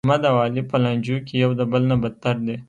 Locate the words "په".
0.71-0.77